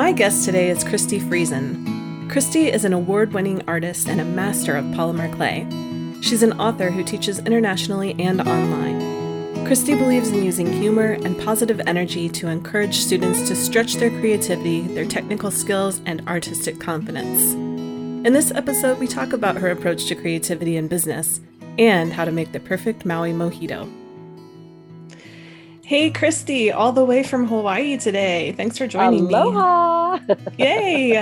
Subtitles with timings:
[0.00, 2.30] My guest today is Christi Friesen.
[2.30, 5.66] Christi is an award winning artist and a master of polymer clay.
[6.22, 9.66] She's an author who teaches internationally and online.
[9.66, 14.80] Christy believes in using humor and positive energy to encourage students to stretch their creativity,
[14.80, 17.52] their technical skills, and artistic confidence.
[17.52, 21.42] In this episode, we talk about her approach to creativity in business
[21.78, 23.99] and how to make the perfect Maui mojito.
[25.90, 28.52] Hey, Christi, all the way from Hawaii today.
[28.52, 30.18] Thanks for joining Aloha.
[30.18, 30.22] me.
[30.28, 30.50] Aloha!
[30.56, 31.18] Yay!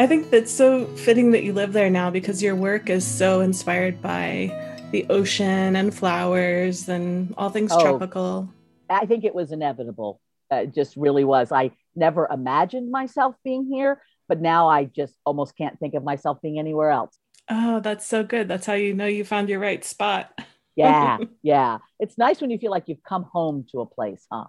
[0.00, 3.40] I think that's so fitting that you live there now because your work is so
[3.40, 4.50] inspired by
[4.90, 7.80] the ocean and flowers and all things Oh.
[7.80, 8.48] tropical.
[8.88, 10.20] I think it was inevitable.
[10.52, 11.52] Uh, it just really was.
[11.52, 16.42] I never imagined myself being here, but now I just almost can't think of myself
[16.42, 17.16] being anywhere else.
[17.48, 18.48] Oh, that's so good.
[18.48, 20.36] That's how you know you found your right spot.
[20.80, 21.78] Yeah, yeah.
[21.98, 24.46] It's nice when you feel like you've come home to a place, huh?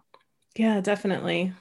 [0.55, 1.53] Yeah, definitely.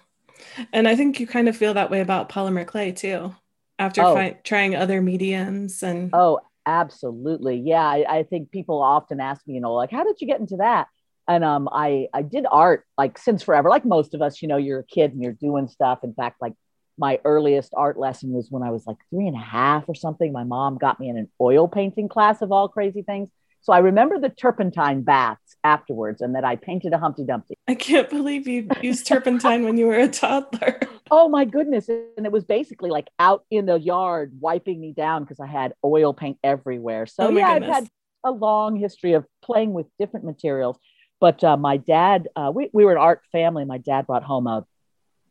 [0.72, 3.34] And I think you kind of feel that way about polymer clay too,
[3.78, 4.14] after Oh.
[4.14, 7.56] fi- trying other mediums and Oh, absolutely.
[7.56, 10.40] Yeah, I, I think people often ask me, you know, like, how did you get
[10.40, 10.88] into that?
[11.28, 13.68] And um, I I did art like since forever.
[13.70, 16.00] Like most of us, you know, you're a kid and you're doing stuff.
[16.02, 16.55] In fact, like
[16.98, 20.32] my earliest art lesson was when I was like three and a half or something.
[20.32, 23.28] My mom got me in an oil painting class of all crazy things.
[23.62, 27.55] So I remember the turpentine baths afterwards, and that I painted a Humpty Dumpty.
[27.69, 30.80] I can't believe you used turpentine when you were a toddler.
[31.12, 31.89] Oh my goodness!
[31.89, 35.75] And it was basically like out in the yard wiping me down because I had
[35.84, 37.06] oil paint everywhere.
[37.06, 37.89] So Oh yeah, I've had
[38.22, 40.78] a long history of playing with different materials.
[41.20, 43.64] But uh, my dad, uh, we, we were an art family.
[43.64, 44.64] My dad brought home a,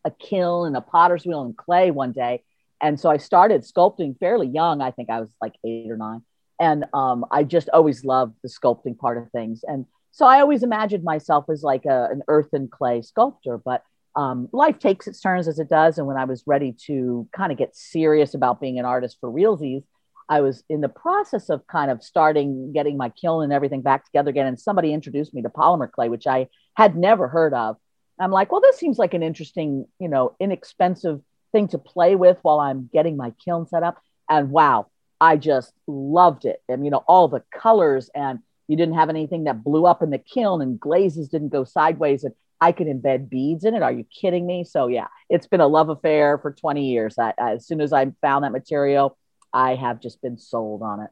[0.05, 2.43] a kiln and a potter's wheel and clay one day.
[2.81, 4.81] And so I started sculpting fairly young.
[4.81, 6.21] I think I was like eight or nine.
[6.59, 9.63] And um, I just always loved the sculpting part of things.
[9.63, 13.57] And so I always imagined myself as like a, an earth and clay sculptor.
[13.57, 13.83] But
[14.15, 15.97] um, life takes its turns as it does.
[15.97, 19.31] And when I was ready to kind of get serious about being an artist for
[19.31, 19.83] realsies,
[20.27, 24.05] I was in the process of kind of starting getting my kiln and everything back
[24.05, 24.45] together again.
[24.45, 27.77] And somebody introduced me to polymer clay, which I had never heard of.
[28.19, 31.21] I'm like, well, this seems like an interesting, you know, inexpensive
[31.51, 33.97] thing to play with while I'm getting my kiln set up.
[34.29, 34.87] And wow,
[35.21, 36.61] I just loved it.
[36.69, 40.11] And, you know, all the colors and you didn't have anything that blew up in
[40.11, 43.81] the kiln and glazes didn't go sideways and I could embed beads in it.
[43.81, 44.63] Are you kidding me?
[44.63, 47.17] So yeah, it's been a love affair for 20 years.
[47.17, 49.17] I, as soon as I found that material,
[49.53, 51.09] I have just been sold on it.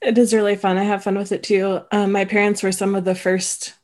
[0.00, 0.78] It is really fun.
[0.78, 1.80] I have fun with it too.
[1.90, 3.74] Um, my parents were some of the first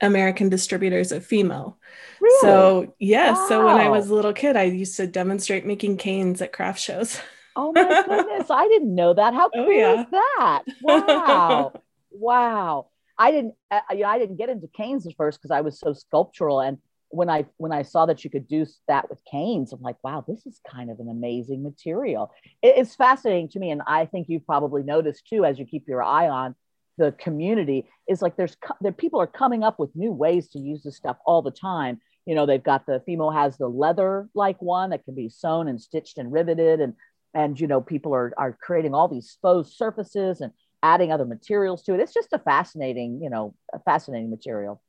[0.00, 1.74] American distributors of Fimo.
[2.20, 2.40] Really?
[2.40, 3.36] So, yes.
[3.48, 6.80] So, when I was a little kid, I used to demonstrate making canes at craft
[6.80, 7.20] shows.
[7.56, 9.34] oh my goodness, I didn't know that.
[9.34, 10.00] How Oh, cool yeah.
[10.02, 10.62] is that?
[10.82, 11.72] Wow,
[12.10, 12.86] wow.
[13.18, 15.78] I didn't, uh, you know, I didn't get into canes at first because I was
[15.80, 16.60] so sculptural.
[16.60, 16.78] And
[17.08, 20.24] when I when I saw that you could do that with canes, I'm like, wow,
[20.26, 22.30] this is kind of an amazing material.
[22.62, 25.88] It- it's fascinating to me, and I think you've probably noticed too, as you keep
[25.88, 26.54] your eye on
[26.98, 30.82] the community, is like there's there people are coming up with new ways to use
[30.82, 32.00] this stuff all the time.
[32.26, 35.68] You know, they've got the Fimo has the leather like one that can be sewn
[35.68, 36.94] and stitched and riveted, and
[37.36, 40.52] and you know people are are creating all these faux surfaces and
[40.82, 42.00] adding other materials to it.
[42.00, 44.80] It's just a fascinating, you know, a fascinating material.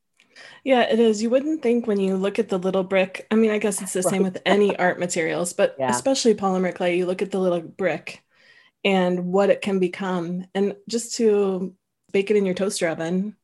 [0.64, 1.22] Yeah, it is.
[1.22, 3.26] You wouldn't think when you look at the little brick.
[3.30, 5.90] I mean, I guess it's the same with any art materials, but Yeah.
[5.90, 8.22] especially polymer clay, you look at the little brick
[8.84, 10.44] and what it can become.
[10.54, 11.74] And just to
[12.12, 13.36] bake it in your toaster oven.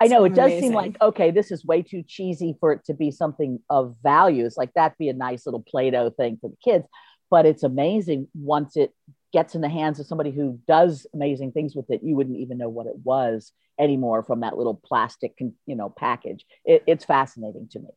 [0.00, 2.94] I know it does seem like okay, this is way too cheesy for it to
[2.94, 4.46] be something of value.
[4.46, 6.86] It's like that'd be a nice little Play-Doh thing for the kids,
[7.32, 8.92] but it's amazing once it
[9.32, 12.02] gets in the hands of somebody who does amazing things with it.
[12.02, 16.44] You wouldn't even know what it was anymore from that little plastic, you know, package.
[16.66, 17.88] It, it's fascinating to me.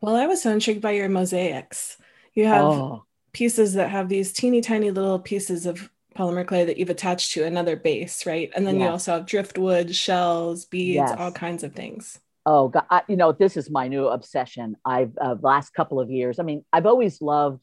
[0.00, 1.98] Well, I was so intrigued by your mosaics.
[2.34, 6.76] You have Oh, pieces that have these teeny tiny little pieces of polymer clay that
[6.76, 8.50] you've attached to another base, right?
[8.56, 11.20] And then you also have driftwood, shells, beads, Yes.
[11.20, 12.18] all kinds of things.
[12.44, 14.76] Oh God, I, you know, this is my new obsession.
[14.84, 16.38] I've uh, last couple of years.
[16.38, 17.60] I mean, I've always loved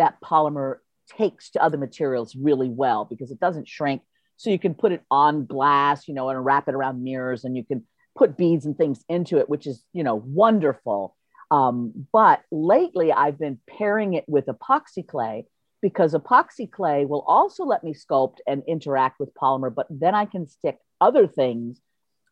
[0.00, 0.76] that polymer
[1.16, 4.02] takes to other materials really well because it doesn't shrink.
[4.36, 7.56] So you can put it on glass, you know, and wrap it around mirrors, and
[7.56, 7.84] you can
[8.16, 11.14] put beads and things into it, which is, you know, wonderful.
[11.50, 15.44] Um, but lately, I've been pairing it with epoxy clay
[15.82, 20.24] because epoxy clay will also let me sculpt and interact with polymer, but then I
[20.24, 21.80] can stick other things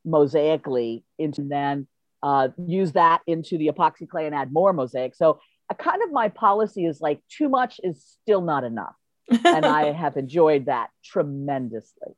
[0.07, 1.87] mosaically into and then
[2.23, 5.15] uh, use that into the epoxy clay and add more mosaic.
[5.15, 5.41] So
[5.75, 8.95] kind of my policy is like too much is still not enough.
[9.31, 12.15] and I have enjoyed that tremendously.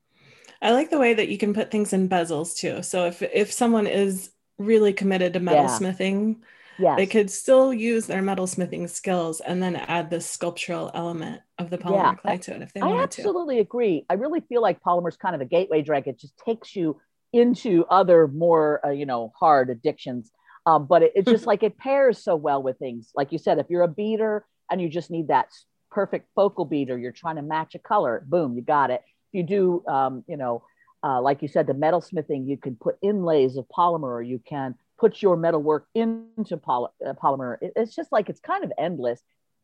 [0.63, 2.83] I like the way that you can put things in bezels too.
[2.83, 5.47] So if if someone is really committed to Yeah.
[5.47, 6.37] metalsmithing,
[6.79, 6.99] Yes.
[6.99, 11.79] they could still use their metalsmithing skills and then add the sculptural element of the
[11.79, 13.23] polymer Yeah, clay to it if they I wanted to.
[13.23, 14.05] I absolutely agree.
[14.09, 16.07] I really feel like polymer is kind of a gateway drug.
[16.09, 17.01] It just takes you
[17.33, 20.31] into other more, uh, you know, hard addictions.
[20.67, 23.11] Um, but it, it just like it pairs so well with things.
[23.15, 25.49] Like you said, if you're a beader and you just need that
[25.91, 29.03] perfect focal beater, you're trying to match a color, boom, you got it.
[29.33, 30.63] If you do, um, you know,
[31.03, 34.39] uh, like you said, the metal smithing, you can put inlays of polymer or you
[34.39, 37.57] can put your metal work into poly- uh, polymer.
[37.63, 39.23] It- it's just like it's kind of endless.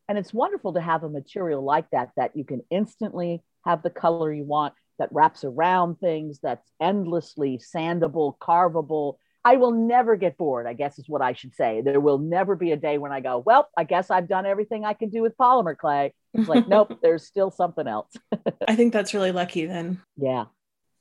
[0.09, 3.91] And it's wonderful to have a material like that that you can instantly have the
[3.91, 9.19] color you want, that wraps around things, that's endlessly sandable, carvable.
[9.47, 11.81] I will never get bored, I guess is what I should say.
[11.81, 14.85] There will never be a day when I go, well, I guess I've done everything
[14.85, 16.13] I can do with polymer clay.
[16.35, 18.13] It's like, nope, there's still something else.
[18.67, 20.47] I think that's really lucky then Yeah,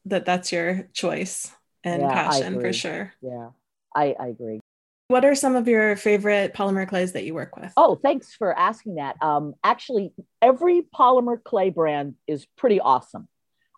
[0.05, 1.51] that that's your choice
[1.83, 3.13] and Yeah, passion for sure.
[3.23, 3.49] yeah,
[3.95, 4.59] I, I agree.
[5.07, 7.73] What are some of your favorite polymer clays that you work with?
[7.75, 9.15] Oh, thanks for asking that.
[9.23, 13.27] Um, actually, every polymer clay brand is pretty awesome.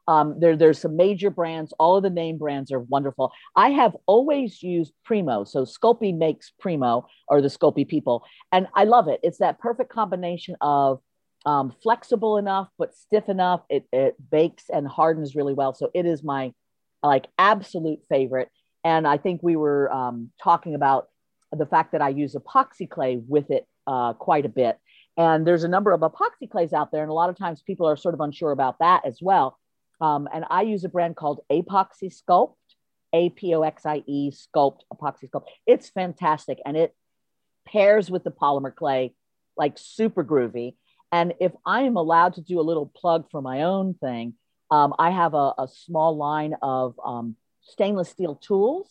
[0.08, 1.74] Um, there, there's some major brands.
[1.80, 3.32] All of the name brands are wonderful.
[3.56, 5.48] I have always used Premo.
[5.48, 8.24] So Sculpey makes Premo or the Sculpey people.
[8.52, 9.20] And I love it.
[9.24, 11.02] It's that perfect combination of
[11.46, 13.62] um, flexible enough, but stiff enough.
[13.70, 15.74] It, it bakes and hardens really well.
[15.74, 16.54] So it is my
[17.04, 18.50] like absolute favorite.
[18.84, 21.08] And I think we were um, talking about
[21.52, 24.78] the fact that I use epoxy clay with it uh, quite a bit.
[25.18, 27.02] And there's a number of epoxy clays out there.
[27.02, 29.58] And a lot of times people are sort of unsure about that as well.
[30.00, 32.56] Um, and I use a brand called Apoxie Sculpt,
[33.14, 35.48] A P O X I E Sculpt, Apoxie Sculpt.
[35.66, 36.60] It's fantastic.
[36.66, 36.96] And it
[37.68, 39.14] pairs with the polymer clay
[39.58, 40.76] like super groovy.
[41.12, 44.36] And if I am allowed to do a little plug for my own thing,
[44.70, 48.90] um, I have a, a small line of um, stainless steel tools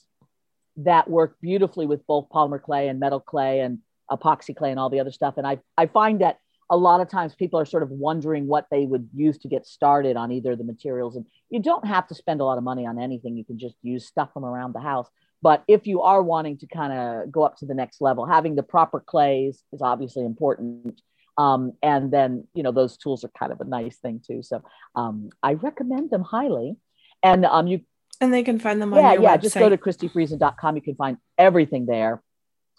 [0.78, 3.78] that work beautifully with both polymer clay and metal clay and
[4.10, 5.34] epoxy clay and all the other stuff.
[5.36, 6.38] And I, I find that
[6.68, 9.66] a lot of times people are sort of wondering what they would use to get
[9.66, 11.16] started on either of the materials.
[11.16, 13.36] And you don't have to spend a lot of money on anything.
[13.36, 15.08] You can just use stuff from around the house.
[15.42, 18.56] But if you are wanting to kind of go up to the next level, having
[18.56, 21.00] the proper clays is obviously important.
[21.38, 24.42] Um, and then, you know, those tools are kind of a nice thing too.
[24.42, 24.64] So
[24.94, 26.76] um, I recommend them highly.
[27.22, 27.82] And um, you
[28.20, 29.36] And they can find them on yeah, yeah.
[29.36, 29.42] website.
[29.42, 30.76] Just go to christifriesen.com.
[30.76, 32.22] You can find everything there.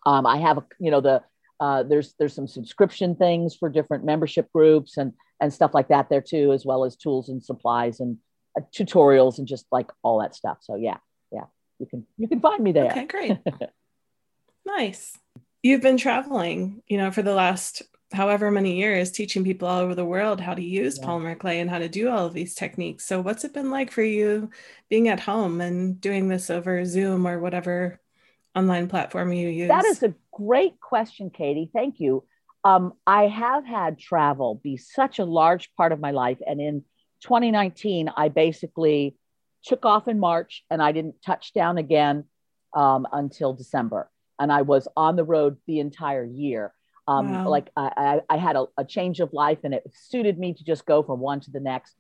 [0.06, 1.22] Um, I have, a, you know, the
[1.60, 6.10] uh, there's there's some subscription things for different membership groups and and stuff like that
[6.10, 8.18] there too, as well as tools and supplies and
[8.58, 10.58] uh, tutorials and just like all that stuff.
[10.62, 10.98] So yeah,
[11.32, 11.46] yeah,
[11.80, 12.92] you can you can find me there.
[12.92, 13.38] Okay, great.
[14.66, 15.18] nice.
[15.64, 17.82] You've been traveling, you know, for the last
[18.14, 21.08] however many years, teaching people all over the world how to use Yeah.
[21.08, 23.06] polymer clay and how to do all of these techniques.
[23.06, 24.50] So, what's it been like for you
[24.90, 28.00] being at home and doing this over Zoom or whatever
[28.58, 29.68] online platform you use?
[29.68, 31.70] That is a great question, Katie.
[31.74, 32.24] Thank you.
[32.64, 36.40] Um, I have had travel be such a large part of my life.
[36.46, 36.84] And in
[37.22, 39.16] 2019, I basically
[39.64, 42.26] took off in March and I didn't touch down again
[42.76, 44.10] um, until December.
[44.40, 46.74] And I was on the road the entire year.
[47.08, 47.50] Um, Wow.
[47.50, 50.64] Like I, I, I had a, a change of life and it suited me to
[50.64, 51.96] just go from one to the next.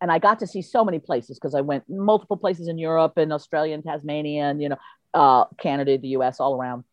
[0.00, 3.14] And I got to see so many places because I went multiple places in Europe
[3.16, 4.76] and Australia and Tasmania and, you know,
[5.14, 6.84] uh, Canada, the US, all around,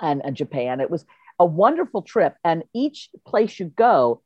[0.00, 0.80] and, and Japan.
[0.80, 1.04] It was
[1.38, 2.34] a wonderful trip.
[2.44, 4.22] And each place you go,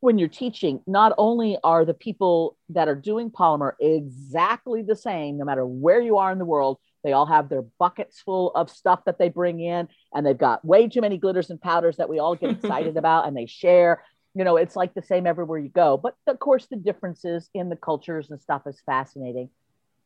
[0.00, 5.38] when you're teaching, not only are the people that are doing polymer exactly the same,
[5.38, 8.70] no matter where you are in the world, they all have their buckets full of
[8.70, 12.08] stuff that they bring in, and they've got way too many glitters and powders that
[12.08, 14.02] we all get excited about, and they share.
[14.34, 15.96] You know, it's like the same everywhere you go.
[15.96, 19.48] But of course, the differences in the cultures and stuff is fascinating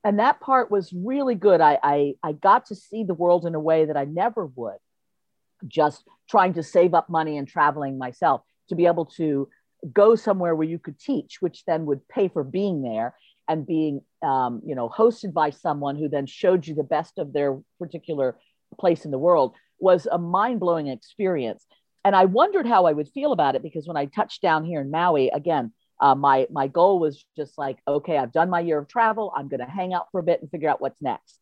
[0.08, 1.60] and that part was really good.
[1.60, 4.78] I, I I got to see the world in a way that I never would,
[5.66, 9.50] just trying to save up money and traveling myself to be able to
[9.92, 13.16] go somewhere where you could teach, which then would pay for being there
[13.48, 17.34] and being um, you know hosted by someone who then showed you the best of
[17.34, 18.38] their particular
[18.80, 21.64] place in the world was a mind-blowing experience
[22.04, 24.82] and i wondered how i would feel about it because when i touched down here
[24.82, 28.78] in maui again uh, my my goal was just like okay i've done my year
[28.78, 29.32] of travel.
[29.36, 31.40] I'm going to hang out for a bit and figure out what's next.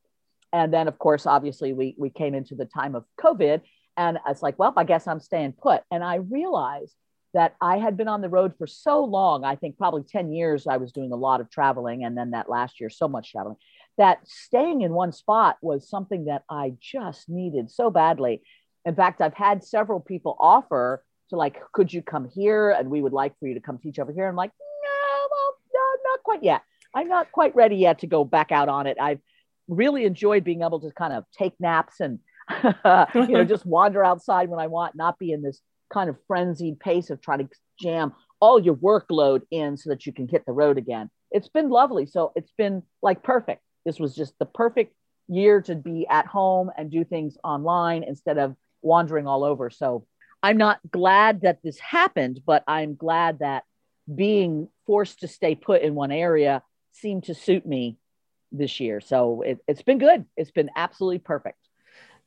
[0.52, 3.62] And then of course obviously we we came into the time of covid
[3.96, 5.82] and it's like well i guess i'm staying put.
[5.90, 6.94] And i realized
[7.34, 10.66] that i had been on the road for so long i think probably 10 years
[10.66, 13.56] i was doing a lot of traveling and then that last year so much traveling
[13.98, 18.42] that staying in one spot was something that i just needed so badly.
[18.84, 23.00] In fact i've had several people offer to like could you come here and we
[23.00, 24.50] would like for you to come teach over here i'm like
[24.84, 26.62] no well no, not quite yet
[26.94, 29.20] i'm not quite ready yet to go back out on it i've
[29.68, 32.18] really enjoyed being able to kind of take naps and
[33.14, 35.60] you know, just wander outside when I want, not be in this
[35.92, 37.48] kind of frenzied pace of trying to
[37.80, 41.10] jam all your workload in so that you can hit the road again.
[41.30, 42.06] It's been lovely.
[42.06, 43.62] So it's been like perfect.
[43.84, 44.94] This was just the perfect
[45.28, 49.70] year to be at home and do things online instead of wandering all over.
[49.70, 50.06] So
[50.42, 53.64] I'm not glad that this happened, but I'm glad that
[54.12, 56.62] being forced to stay put in one area
[56.92, 57.98] seemed to suit me
[58.52, 59.00] this year.
[59.00, 60.24] So it, it's been good.
[60.36, 61.58] It's been absolutely perfect.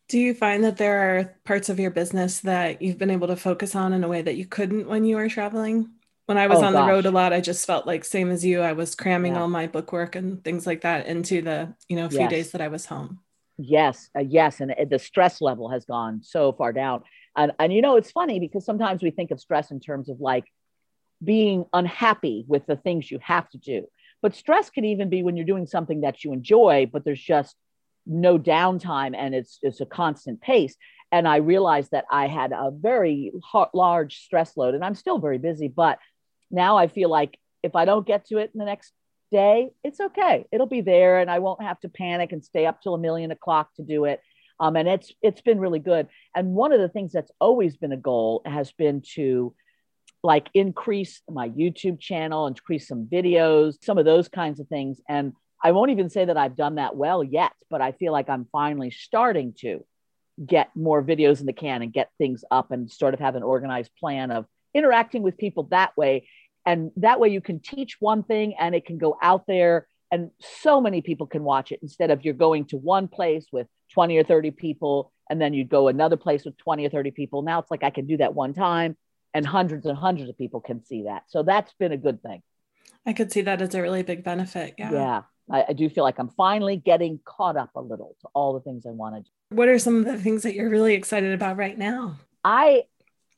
[0.09, 3.35] Do you find that there are parts of your business that you've been able to
[3.35, 5.89] focus on in a way that you couldn't when you were traveling?
[6.25, 6.85] When I was oh, on gosh.
[6.85, 8.61] the road a lot, I just felt like same as you.
[8.61, 9.41] I was cramming yeah.
[9.41, 12.29] all my book work and things like that into the, you know, few yes.
[12.29, 13.19] days that I was home.
[13.57, 17.03] Yes, uh, yes, and uh, the stress level has gone so far down.
[17.39, 20.19] And and you know, it's funny because sometimes we think of stress in terms of
[20.19, 20.45] like
[21.23, 23.87] being unhappy with the things you have to do.
[24.21, 27.55] But stress can even be when you're doing something that you enjoy, but there's just
[28.05, 30.75] no downtime and it's, it's a constant pace.
[31.11, 33.31] And I realized that I had a very
[33.73, 35.67] large stress load and I'm still very busy.
[35.67, 35.99] But
[36.51, 38.93] now I feel like if I don't get to it in the next
[39.31, 40.45] day, it's okay.
[40.51, 43.31] It'll be there and I won't have to panic and stay up till a million
[43.31, 44.21] o'clock to do it.
[44.59, 46.07] Um, and it's it's been really good.
[46.35, 49.53] And one of the things that's always been a goal has been to
[50.21, 54.99] like increase my YouTube channel, increase some videos, some of those kinds of things.
[55.07, 58.29] And I won't even say that I've done that well yet, but I feel like
[58.29, 59.85] I'm finally starting to
[60.45, 63.43] get more videos in the can and get things up and sort of have an
[63.43, 66.27] organized plan of interacting with people that way.
[66.65, 70.31] And that way you can teach one thing and it can go out there and
[70.39, 74.17] so many people can watch it instead of you're going to one place with 20
[74.17, 77.41] or 30 people and then you'd go another place with 20 or 30 people.
[77.41, 78.97] Now it's like I can do that one time
[79.33, 81.23] and hundreds and hundreds of people can see that.
[81.27, 82.41] So that's been a good thing.
[83.05, 84.75] I could see that as a really big benefit.
[84.77, 84.91] Yeah.
[84.91, 85.21] Yeah.
[85.51, 88.59] I, I do feel like I'm finally getting caught up a little to all the
[88.59, 89.55] things I want to do.
[89.55, 92.17] What are some of the things that you're really excited about right now?
[92.43, 92.83] I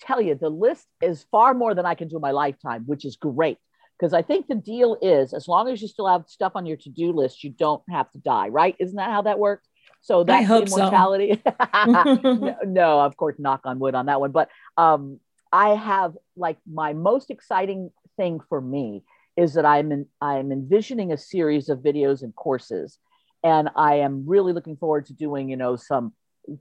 [0.01, 3.05] tell you, the list is far more than I can do in my lifetime, which
[3.05, 3.57] is great.
[3.97, 6.77] Because I think the deal is as long as you still have stuff on your
[6.77, 8.75] to do list, you don't have to die, right?
[8.79, 9.67] Isn't that how that works?
[10.01, 11.41] So that's immortality.
[11.45, 11.53] So.
[11.87, 14.31] no, no, of course, knock on wood on that one.
[14.31, 15.19] But um,
[15.51, 19.03] I have like my most exciting thing for me
[19.37, 22.97] is that I'm in, I'm envisioning a series of videos and courses,
[23.43, 26.13] and I am really looking forward to doing you know some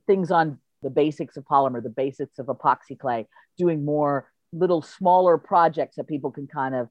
[0.06, 5.38] things on the basics of polymer, the basics of epoxy clay, doing more little smaller
[5.38, 6.88] projects that people can kind of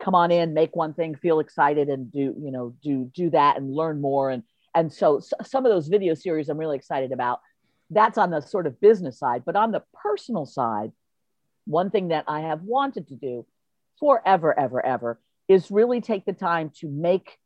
[0.00, 3.56] come on in, make one thing, feel excited, and do you know do do that
[3.56, 4.44] and learn more and
[4.74, 7.40] and so, so some of those video series I'm really excited about.
[7.90, 10.92] That's on the sort of business side, but on the personal side
[11.68, 13.46] one thing that I have wanted to do
[14.00, 17.38] forever, ever, ever is really take the time to make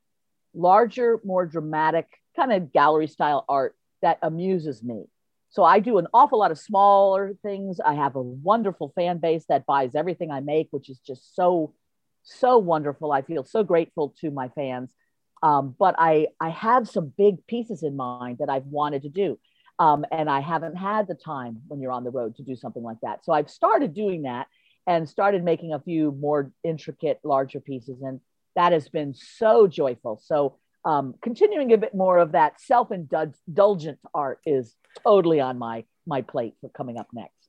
[0.55, 5.05] larger, more dramatic, kind of gallery style art that amuses me.
[5.51, 7.79] So I do an awful lot of smaller things.
[7.81, 11.75] I have a wonderful fan base that buys everything I make, which is just so,
[12.23, 13.13] so wonderful.
[13.13, 14.95] I feel so grateful to my fans.
[15.43, 19.39] Um, but I, I have some big pieces in mind that I've wanted to do.
[19.79, 22.83] Um, and I haven't had the time when you're on the road to do something
[22.83, 23.25] like that.
[23.25, 24.47] So I've started doing that
[24.87, 28.03] and started making a few more intricate, larger pieces.
[28.03, 28.21] And
[28.55, 30.21] that has been so joyful.
[30.23, 36.23] So um, continuing a bit more of that self-indulgent art is totally on my my
[36.23, 37.49] plate for coming up next.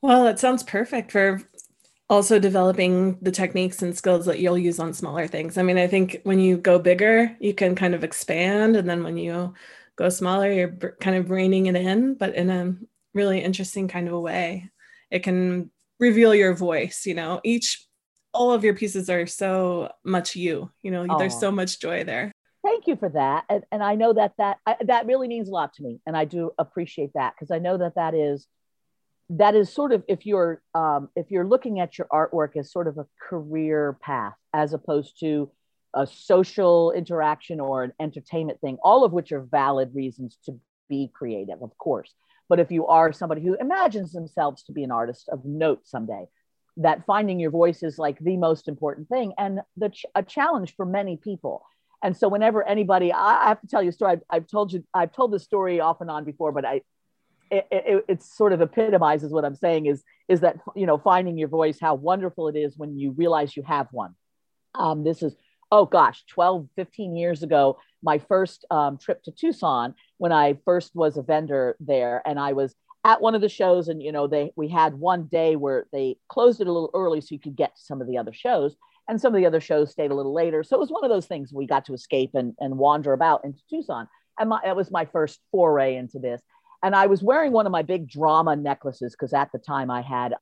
[0.00, 1.40] Well, it sounds perfect for
[2.10, 5.56] also developing the techniques and skills that you'll use on smaller things.
[5.56, 9.02] I mean, I think when you go bigger, you can kind of expand, and then
[9.02, 9.54] when you
[9.96, 12.74] go smaller, you're kind of reining it in, but in a
[13.14, 14.70] really interesting kind of a way.
[15.10, 17.86] It can reveal your voice, you know, each,
[18.34, 21.18] all of your pieces are so much you, you know, oh.
[21.18, 22.32] there's so much joy there.
[22.64, 23.44] Thank you for that.
[23.48, 26.00] And, and I know that that, I, that really means a lot to me.
[26.06, 28.46] And I do appreciate that because I know that that is,
[29.30, 32.86] that is sort of if you're um, if you're looking at your artwork as sort
[32.86, 35.50] of a career path as opposed to
[35.94, 41.10] a social interaction or an entertainment thing, all of which are valid reasons to be
[41.12, 42.14] creative, of course.
[42.48, 46.26] But if you are somebody who imagines themselves to be an artist of note someday,
[46.78, 50.74] that finding your voice is like the most important thing and the ch- a challenge
[50.74, 51.64] for many people.
[52.02, 54.12] And so whenever anybody, I, I have to tell you a story.
[54.12, 56.82] I've, I've, told you, I've told this story off and on before, but I,
[57.52, 61.38] it, it, it sort of epitomizes what I'm saying is, is that, you know, finding
[61.38, 64.14] your voice, how wonderful it is when you realize you have one.
[64.74, 65.36] Um, this is
[65.72, 70.94] oh gosh, 12, 15 years ago, my first um, trip to Tucson when I first
[70.94, 72.22] was a vendor there.
[72.26, 75.24] And I was at one of the shows and, you know, they, we had one
[75.24, 78.06] day where they closed it a little early so you could get to some of
[78.06, 78.76] the other shows.
[79.08, 80.62] And some of the other shows stayed a little later.
[80.62, 83.44] So it was one of those things we got to escape and, and wander about
[83.44, 84.08] into Tucson.
[84.38, 86.42] And my, that was my first foray into this.
[86.82, 90.02] And I was wearing one of my big drama necklaces because at the time I
[90.02, 90.34] had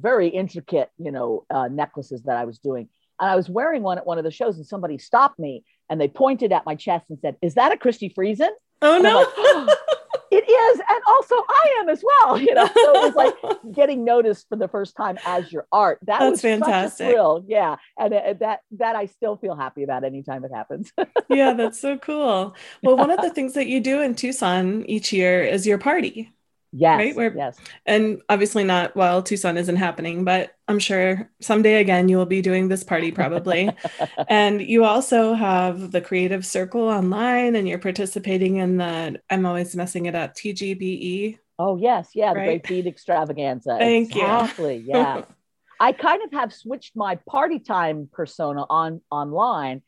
[0.00, 2.88] very intricate, you know, uh, necklaces that I was doing.
[3.20, 6.00] And I was wearing one at one of the shows, and somebody stopped me and
[6.00, 8.50] they pointed at my chest and said, "Is that a Christi Friesen?"
[8.80, 9.18] Oh no!
[9.18, 9.76] Like, oh,
[10.30, 12.38] it is, and also I am as well.
[12.38, 13.34] You know, so it was like
[13.74, 15.98] getting noticed for the first time as your art.
[16.02, 17.08] That That's was fantastic.
[17.08, 20.92] Thrill, yeah, and uh, that that I still feel happy about anytime it happens.
[21.28, 22.54] yeah, that's so cool.
[22.82, 26.32] Well, one of the things that you do in Tucson each year is your party.
[26.72, 26.98] Yes.
[26.98, 27.16] Right.
[27.16, 27.56] Where, yes.
[27.86, 32.42] And obviously not while Tucson isn't happening, but I'm sure someday again you will be
[32.42, 33.70] doing this party probably.
[34.28, 39.74] and you also have the Creative Circle online and you're participating in the, I'm always
[39.74, 41.38] messing it up, TGBE.
[41.58, 42.10] Oh, yes.
[42.14, 42.34] Yeah.
[42.34, 43.76] The Great Bead Extravaganza.
[43.78, 44.80] Thank exactly, you.
[44.80, 45.24] Exactly.
[45.28, 45.34] Yeah.
[45.80, 49.82] I kind of have switched my party time persona on online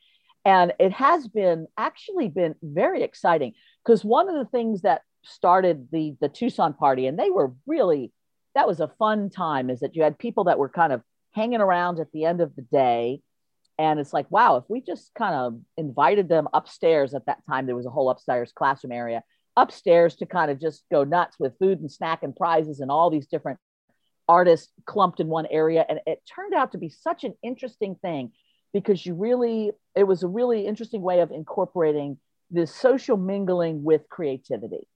[0.44, 3.52] and it has been actually been very exciting
[3.84, 8.12] because one of the things that started the the Tucson party, and they were really
[8.54, 9.70] that was a fun time.
[9.70, 12.54] Is that you had people that were kind of hanging around at the end of
[12.56, 13.20] the day,
[13.78, 17.66] and it's like, wow, if we just kind of invited them upstairs at that time,
[17.66, 19.22] there was a whole upstairs classroom area
[19.56, 23.10] upstairs to kind of just go nuts with food and snack and prizes and all
[23.10, 23.58] these different
[24.28, 28.30] artists clumped in one area and it turned out to be such an interesting thing
[28.72, 32.16] because you really it was a really interesting way of incorporating
[32.50, 34.86] this social mingling with creativity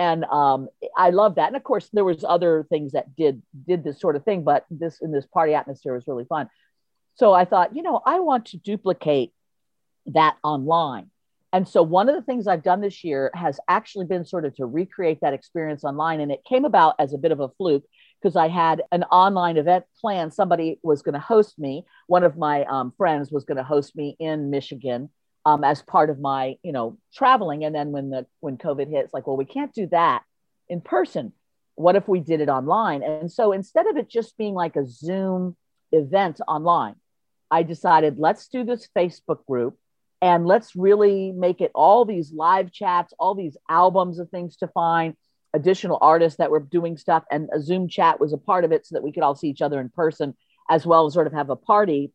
[0.00, 1.48] and um, I love that.
[1.48, 4.64] And of course, there was other things that did did this sort of thing, but
[4.70, 6.48] this in this party atmosphere was really fun.
[7.16, 9.34] So I thought, you know, I want to duplicate
[10.06, 11.10] that online.
[11.52, 14.56] And so one of the things I've done this year has actually been sort of
[14.56, 16.20] to recreate that experience online.
[16.20, 17.84] And it came about as a bit of a fluke
[18.22, 20.32] because I had an online event planned.
[20.32, 21.84] Somebody was going to host me.
[22.06, 25.10] One of my um, friends was going to host me in Michigan
[25.44, 27.64] um, as part of my you know traveling.
[27.64, 30.22] And then when the when covid hit it's like well we can't do that
[30.68, 31.32] in person.
[31.74, 33.02] What if we did it online?
[33.02, 35.56] And so instead of it just being like a zoom
[35.92, 36.94] event online
[37.50, 39.76] i decided let's do this facebook group
[40.22, 44.68] and let's really make it all these live chats all these albums of things to
[44.68, 45.16] find
[45.52, 47.24] additional artists that were doing stuff.
[47.30, 49.48] And a zoom chat was a part of it so that we could all see
[49.48, 50.36] each other in person
[50.68, 52.12] as well as sort of have a party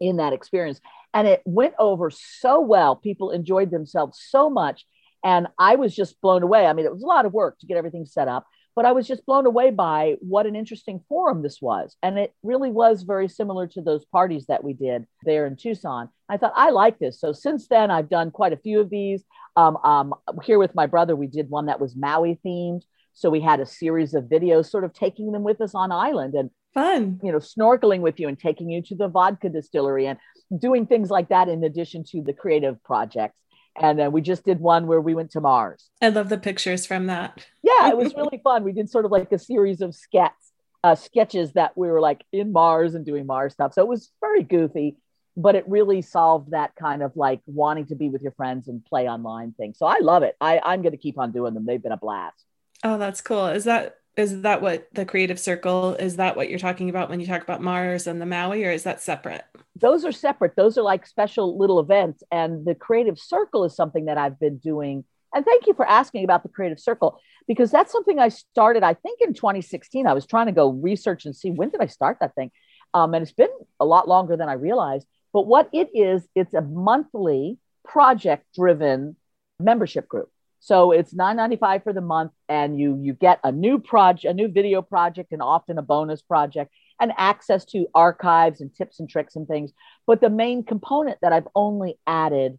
[0.00, 0.80] in that experience
[1.16, 2.94] and it went over so well.
[2.94, 4.84] People enjoyed themselves so much.
[5.24, 6.66] And I was just blown away.
[6.66, 8.92] I mean, it was a lot of work to get everything set up, but I
[8.92, 11.96] was just blown away by what an interesting forum this was.
[12.02, 16.10] And it really was very similar to those parties that we did there in Tucson.
[16.28, 17.18] I thought, I like this.
[17.18, 19.24] So since then, I've done quite a few of these.
[19.56, 22.82] Um, um, here with my brother, we did one that was Maui themed.
[23.16, 26.34] So we had a series of videos sort of taking them with us on island
[26.34, 30.18] and fun, you know, snorkeling with you and taking you to the vodka distillery and
[30.58, 33.38] doing things like that in addition to the creative projects.
[33.80, 35.88] And uh, we just did one where we went to Mars.
[36.02, 37.46] I love the pictures from that.
[37.62, 38.64] Yeah, it was really fun.
[38.64, 40.52] We did sort of like a series of sketches,
[40.84, 43.72] uh, sketches that we were like in Mars and doing Mars stuff.
[43.72, 44.98] So it was very goofy,
[45.38, 48.84] but it really solved that kind of like wanting to be with your friends and
[48.84, 49.72] play online thing.
[49.74, 50.36] So I love it.
[50.38, 51.64] I, I'm going to keep on doing them.
[51.64, 52.44] They've been a blast.
[52.86, 53.46] Oh, that's cool.
[53.48, 57.18] Is that is that what the creative circle is that what you're talking about when
[57.18, 59.44] you talk about mars and the maui or is that separate?
[59.74, 60.54] Those are separate.
[60.54, 64.58] Those are like special little events and the creative circle is something that i've been
[64.58, 65.04] doing.
[65.34, 67.18] And thank you for asking about the creative circle
[67.48, 71.26] because that's something i started i think in 2016 i was trying to go research
[71.26, 72.52] and see when did i start that thing.
[72.94, 75.08] Um, and it's been a lot longer than i realized.
[75.32, 79.16] But what it is it's a monthly project driven
[79.58, 84.30] membership group so it's 9.95 for the month, and you you get a new project,
[84.30, 89.00] a new video project, and often a bonus project, and access to archives and tips
[89.00, 89.72] and tricks and things.
[90.06, 92.58] But the main component that I've only added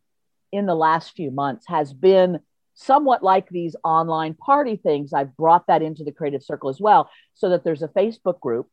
[0.52, 2.40] in the last few months has been
[2.76, 5.12] somewhat like these online party things.
[5.12, 8.68] I've brought that into the creative circle as well, so that there's a Facebook group,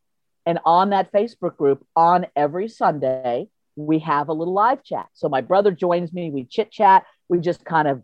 [0.45, 5.07] and on that Facebook group, on every Sunday, we have a little live chat.
[5.13, 8.03] So my brother joins me, we chit chat, we just kind of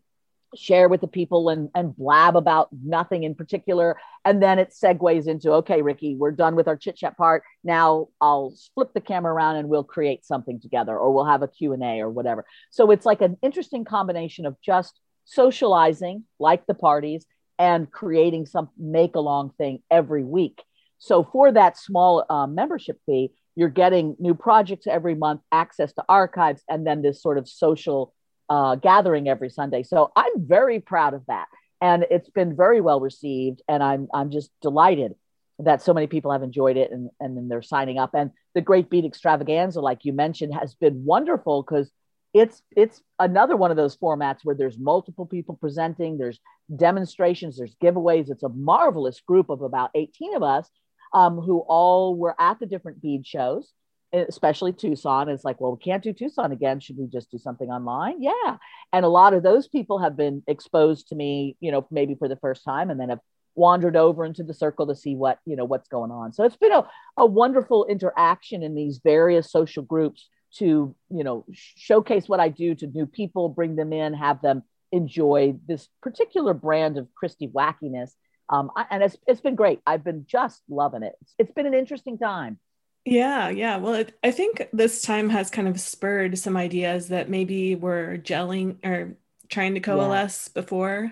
[0.55, 3.97] share with the people and, and blab about nothing in particular.
[4.25, 7.43] And then it segues into, okay, Ricky, we're done with our chit chat part.
[7.63, 11.47] Now I'll flip the camera around and we'll create something together or we'll have a
[11.47, 12.45] Q&A or whatever.
[12.69, 17.25] So it's like an interesting combination of just socializing like the parties
[17.57, 20.61] and creating some make along thing every week.
[20.97, 26.03] So for that small uh, membership fee, you're getting new projects every month, access to
[26.07, 28.13] archives, and then this sort of social
[28.51, 29.81] uh, gathering every Sunday.
[29.81, 31.47] So I'm very proud of that.
[31.79, 33.61] And it's been very well received.
[33.69, 35.15] And I'm, I'm just delighted
[35.59, 38.13] that so many people have enjoyed it and, and then they're signing up.
[38.13, 41.89] And the Great Bead Extravaganza, like you mentioned, has been wonderful because
[42.33, 46.39] it's it's another one of those formats where there's multiple people presenting there's
[46.73, 50.69] demonstrations there's giveaways it's a marvelous group of about 18 of us
[51.13, 53.73] um, who all were at the different bead shows
[54.13, 56.79] especially tucson it's like well we can't do tucson again.
[56.79, 58.21] Should we just do something online?
[58.21, 58.57] Yeah.
[58.93, 62.27] And a lot of those people have been exposed to me you know maybe for
[62.27, 63.21] the first time and then have
[63.55, 66.33] wandered over into the circle to see what you know what's going on.
[66.33, 71.45] So it's been a, a wonderful interaction in these various social groups to you know
[71.53, 76.53] showcase what i do to new people bring them in have them enjoy this particular
[76.53, 78.11] brand of christi wackiness.
[78.49, 79.79] Um, and it's, it's been great.
[79.87, 81.13] I've been just loving it.
[81.21, 82.59] It's, it's been an interesting time
[83.05, 87.29] yeah yeah well it, i think this time has kind of spurred some ideas that
[87.29, 89.15] maybe were gelling or
[89.49, 90.61] trying to coalesce yeah.
[90.61, 91.11] before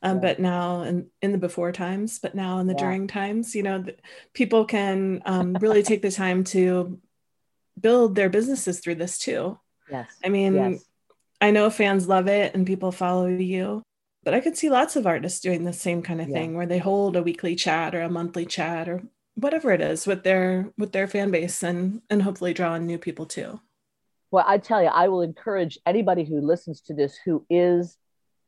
[0.00, 0.20] um, yeah.
[0.20, 2.80] but now in, in the before times but now in the yeah.
[2.80, 3.84] during times you know
[4.32, 6.98] people can um, really take the time to
[7.80, 9.58] build their businesses through this too.
[9.90, 10.08] Yes.
[10.24, 10.84] I mean, yes.
[11.40, 13.82] I know fans love it and people follow you,
[14.24, 16.78] but I could see lots of artists doing the same kind of thing where they
[16.78, 19.02] hold a weekly chat or a monthly chat or
[19.38, 22.98] whatever it is with their with their fan base and and hopefully draw in new
[22.98, 23.60] people too.
[24.30, 27.96] Well, I tell you, I will encourage anybody who listens to this who is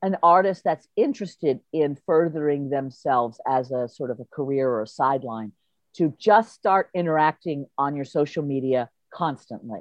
[0.03, 4.87] an artist that's interested in furthering themselves as a sort of a career or a
[4.87, 5.53] sideline
[5.96, 9.81] to just start interacting on your social media constantly.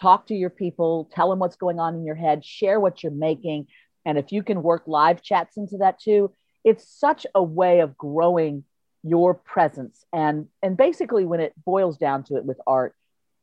[0.00, 3.12] Talk to your people, tell them what's going on in your head, share what you're
[3.12, 3.66] making.
[4.04, 6.32] And if you can work live chats into that too,
[6.64, 8.64] it's such a way of growing
[9.02, 10.04] your presence.
[10.12, 12.94] And, and basically, when it boils down to it with art,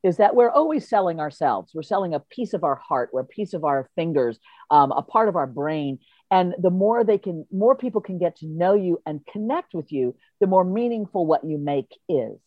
[0.04, 1.72] is that we're always selling ourselves.
[1.74, 4.40] We're selling a piece of our heart, we're a piece of our fingers,
[4.70, 6.00] um, a part of our brain.
[6.30, 9.92] And the more they can, more people can get to know you and connect with
[9.92, 12.38] you, the more meaningful what you make is.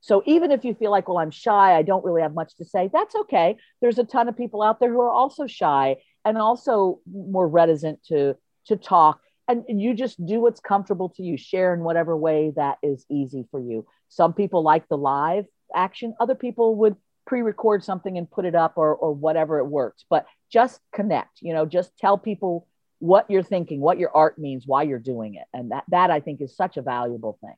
[0.00, 2.64] So even if you feel like, well, I'm shy, I don't really have much to
[2.64, 3.56] say, that's okay.
[3.80, 8.02] There's a ton of people out there who are also shy and also more reticent
[8.04, 9.20] to to talk.
[9.46, 13.46] And you just do what's comfortable to you, share in whatever way that is easy
[13.50, 13.86] for you.
[14.08, 18.74] Some people like the live action, other people would pre-record something and put it up
[18.76, 20.04] or or whatever it works.
[20.08, 22.66] But just connect, you know, just tell people
[23.00, 25.46] what you're thinking, what your art means, why you're doing it.
[25.52, 27.56] And that that I think is such a valuable thing.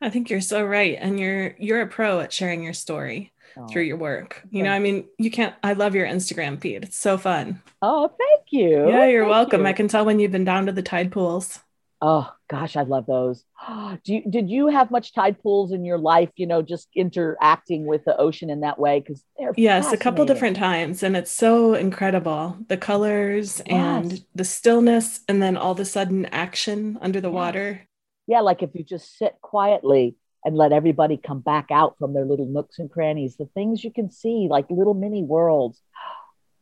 [0.00, 0.96] I think you're so right.
[1.00, 4.42] And you're you're a pro at sharing your story oh, through your work.
[4.50, 6.84] You know, I mean, you can't I love your Instagram feed.
[6.84, 7.62] It's so fun.
[7.82, 8.88] Oh, thank you.
[8.88, 9.60] Yeah, you're thank welcome.
[9.62, 9.66] You.
[9.68, 11.60] I can tell when you've been down to the tide pools.
[12.02, 13.44] Oh gosh, I love those.
[14.04, 17.86] Do you did you have much tide pools in your life, you know, just interacting
[17.86, 19.00] with the ocean in that way?
[19.00, 19.24] Because
[19.56, 21.02] Yes, a couple different times.
[21.02, 22.58] And it's so incredible.
[22.68, 23.74] The colors yes.
[23.74, 27.34] and the stillness and then all of a sudden action under the yes.
[27.34, 27.88] water
[28.26, 32.24] yeah, like if you just sit quietly and let everybody come back out from their
[32.24, 35.82] little nooks and crannies, the things you can see, like little mini worlds.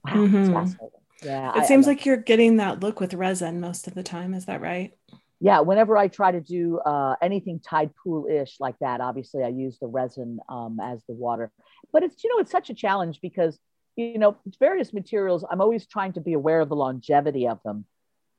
[0.05, 0.53] Wow, mm-hmm.
[0.53, 1.01] fascinating.
[1.23, 1.51] Yeah.
[1.51, 4.35] It I, seems I like you're getting that look with resin most of the time.
[4.35, 4.93] Is that right?
[5.41, 5.61] Yeah.
[5.61, 9.79] Whenever I try to do uh, anything tide pool ish like that, obviously I use
[9.79, 11.51] the resin um, as the water.
[11.93, 13.59] But it's, you know, it's such a challenge because,
[13.97, 17.85] you know, various materials, I'm always trying to be aware of the longevity of them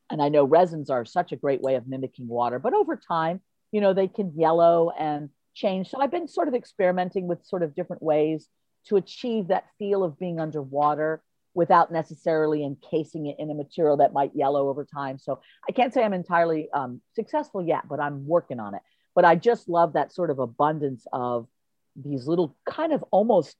[0.09, 3.41] and I know resins are such a great way of mimicking water, but over time,
[3.71, 5.89] you know, they can yellow and change.
[5.89, 8.47] So I've been sort of experimenting with sort of different ways
[8.87, 11.23] to achieve that feel of being underwater
[11.55, 15.17] without necessarily encasing it in a material that might yellow over time.
[15.17, 18.81] So I can't say I'm entirely um, successful yet, but I'm working on it.
[19.15, 21.47] But I just love that sort of abundance of
[21.95, 23.55] these little kind of almost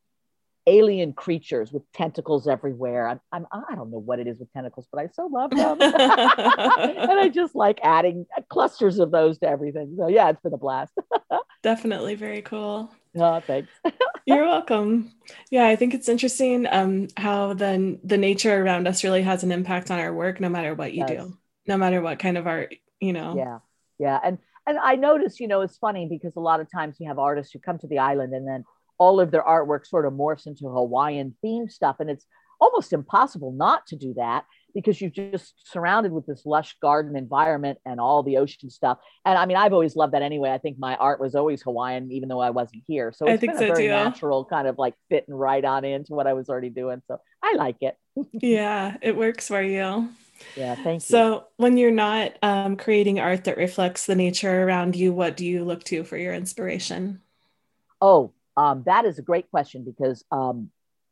[0.67, 3.08] alien creatures with tentacles everywhere.
[3.08, 5.78] I'm, I'm I don't know what it is with tentacles, but I so love them,
[5.82, 9.95] and I just like adding clusters of those to everything.
[9.97, 10.93] So yeah, it's been a blast.
[11.63, 12.91] Definitely very cool.
[13.15, 13.69] Oh, thanks.
[14.25, 15.12] You're welcome.
[15.51, 19.51] Yeah, I think it's interesting um, how the the nature around us really has an
[19.51, 22.75] impact on our work, no matter what you do, no matter what kind of art,
[22.99, 23.36] you know.
[23.38, 23.60] Yeah,
[23.99, 27.06] yeah, and and I notice, you know, it's funny because a lot of times we
[27.06, 28.65] have artists who come to the island and then
[28.97, 31.97] all of their artwork sort of morphs into Hawaiian themed stuff.
[31.99, 32.25] And it's
[32.60, 37.79] almost impossible not to do that because you're just surrounded with this lush garden environment
[37.86, 38.97] and all the ocean stuff.
[39.23, 40.51] And I mean, I've always loved that anyway.
[40.51, 43.13] I think my art was always Hawaiian, even though I wasn't here.
[43.15, 43.89] So it's been a very too.
[43.89, 47.01] natural kind of like fitting right on into what I was already doing.
[47.08, 47.97] So I like it.
[48.34, 50.10] yeah, it works for you.
[50.58, 50.99] Yeah, thank you.
[50.99, 55.45] So when you're not um, creating art that reflects the nature around you, what do
[55.45, 57.21] you look to for your inspiration?
[58.01, 60.69] Oh, um, that is a great question because um,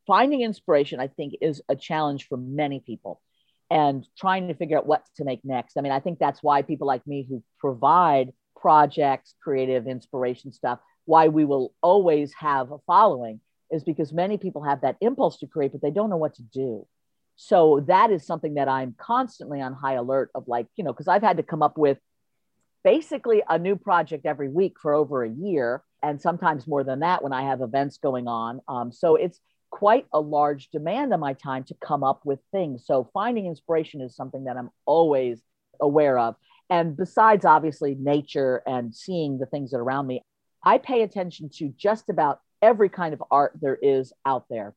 [0.08, 3.22] finding inspiration, I think, is a challenge for many people
[3.70, 5.78] and trying to figure out what to make next.
[5.78, 10.80] I mean, I think that's why people like me who provide projects, creative inspiration stuff,
[11.06, 15.48] why we will always have a following is because many people have that impulse to
[15.48, 16.86] create, but they don't know what to do.
[17.36, 21.08] So that is something that I'm constantly on high alert of like, you know, because
[21.08, 21.98] I've had to come up with
[22.84, 27.24] basically a new project every week for over a year and sometimes more than that
[27.24, 28.60] when I have events going on.
[28.68, 29.40] Um, so it's
[29.72, 32.84] quite a large demand on my time to come up with things.
[32.86, 35.42] So finding inspiration is something that I'm always
[35.82, 36.36] aware of.
[36.70, 40.22] And besides, obviously, nature and seeing the things that are around me,
[40.64, 44.76] I pay attention to just about every kind of art there is out there.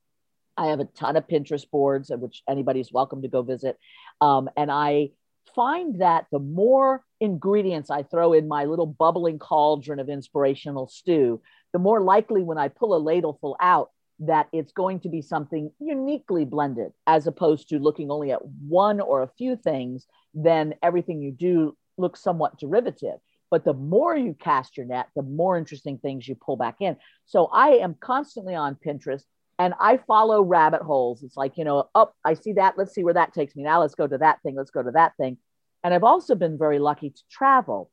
[0.56, 3.78] I have a ton of Pinterest boards, which anybody's welcome to go visit.
[4.20, 5.10] Um, and I
[5.54, 11.40] find that the more ingredients I throw in my little bubbling cauldron of inspirational stew,
[11.72, 15.70] the more likely when I pull a ladleful out that it's going to be something
[15.78, 21.22] uniquely blended as opposed to looking only at one or a few things then everything
[21.22, 23.18] you do looks somewhat derivative.
[23.50, 26.96] But the more you cast your net the more interesting things you pull back in.
[27.26, 29.24] So i am constantly on pinterest
[29.58, 31.22] and i follow rabbit holes.
[31.22, 32.74] It's like you know oh i see that.
[32.76, 33.62] Let's see where that takes me.
[33.62, 34.56] Now let's go to that thing.
[34.56, 35.38] Let's go to that thing.
[35.84, 37.90] And i've also been very lucky to travel.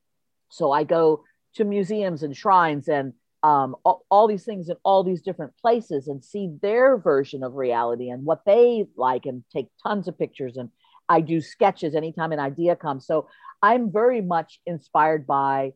[0.49, 1.23] So i go
[1.55, 6.07] to museums and shrines and um, all, all, these things in all these different places
[6.07, 10.55] and see their version of reality and what they like and take tons of pictures
[10.55, 10.69] and
[11.09, 13.05] i do sketches anytime an idea comes.
[13.05, 13.27] So
[13.61, 15.73] i'm very much inspired by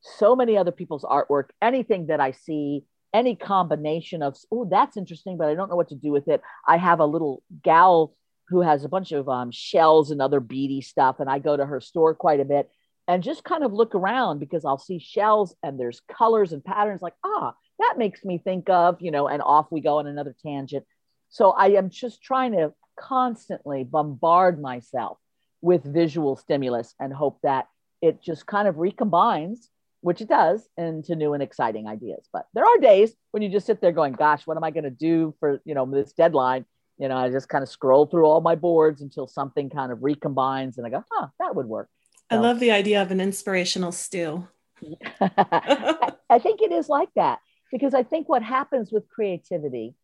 [0.00, 1.50] so many other people's artwork.
[1.60, 5.88] Anything that i see any combination of oh that's interesting but i don't know what
[5.88, 8.14] to do with it i have a little gal
[8.48, 11.64] who has a bunch of um, shells and other beady stuff and i go to
[11.64, 12.70] her store quite a bit
[13.08, 17.02] and just kind of look around because I'll see shells and there's colors and patterns
[17.02, 20.34] like, ah, that makes me think of, you know, and off we go on another
[20.42, 20.84] tangent.
[21.28, 25.18] So I am just trying to constantly bombard myself
[25.60, 27.66] with visual stimulus and hope that
[28.00, 29.68] it just kind of recombines,
[30.02, 32.28] which it does, into new and exciting ideas.
[32.32, 34.84] But there are days when you just sit there going, gosh, what am I going
[34.84, 36.66] to do for, you know, this deadline?
[36.98, 39.98] You know, I just kind of scroll through all my boards until something kind of
[39.98, 41.88] recombines and I go, huh, that would work.
[42.30, 44.48] I love the idea of an inspirational stew.
[45.20, 47.38] I think it is like that
[47.70, 49.94] because I think what happens with creativity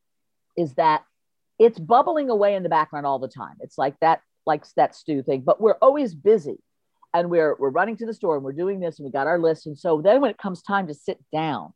[0.57, 1.05] is that
[1.59, 3.57] it's bubbling away in the background all the time.
[3.61, 6.59] It's like that, like that stew thing, but we're always busy
[7.15, 9.39] and we're we're running to the store and we're doing this and we got our
[9.39, 9.67] list.
[9.67, 11.73] And so then when it comes time to sit down,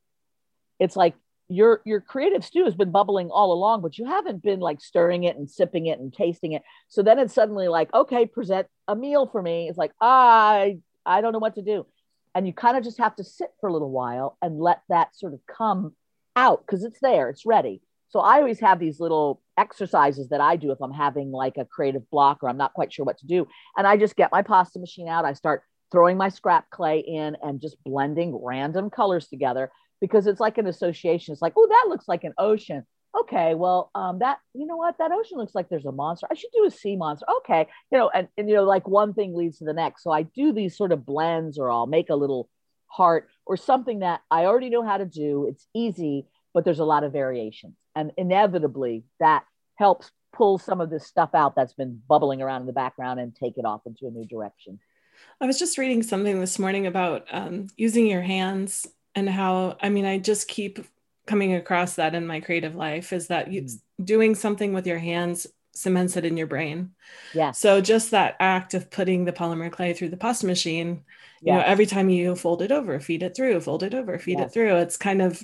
[0.78, 1.14] it's like
[1.48, 5.24] your your creative stew has been bubbling all along but you haven't been like stirring
[5.24, 6.62] it and sipping it and tasting it.
[6.88, 9.68] So then it's suddenly like okay present a meal for me.
[9.68, 11.86] It's like i i don't know what to do.
[12.34, 15.14] And you kind of just have to sit for a little while and let that
[15.14, 15.94] sort of come
[16.34, 20.54] out because it's there it's ready so i always have these little exercises that i
[20.54, 23.26] do if i'm having like a creative block or i'm not quite sure what to
[23.26, 23.46] do
[23.76, 27.36] and i just get my pasta machine out i start throwing my scrap clay in
[27.42, 29.70] and just blending random colors together
[30.00, 31.32] because it's like an association.
[31.32, 32.84] It's like, oh, that looks like an ocean.
[33.18, 36.26] Okay, well, um, that you know what, that ocean looks like there's a monster.
[36.30, 37.26] I should do a sea monster.
[37.38, 40.02] Okay, you know, and, and you know, like one thing leads to the next.
[40.02, 42.48] So I do these sort of blends, or I'll make a little
[42.86, 45.46] heart or something that I already know how to do.
[45.48, 49.44] It's easy, but there's a lot of variations, and inevitably that
[49.76, 53.36] helps pull some of this stuff out that's been bubbling around in the background and
[53.36, 54.78] take it off into a new direction.
[55.40, 59.88] I was just reading something this morning about um, using your hands and how i
[59.88, 60.78] mean i just keep
[61.26, 64.04] coming across that in my creative life is that you, mm-hmm.
[64.04, 66.90] doing something with your hands cements it in your brain
[67.32, 71.02] yeah so just that act of putting the polymer clay through the pasta machine
[71.40, 71.56] you yes.
[71.56, 74.50] know every time you fold it over feed it through fold it over feed yes.
[74.50, 75.42] it through it's kind of